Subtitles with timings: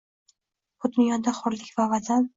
[0.83, 2.29] Bu dunyoda hurlik va Vatan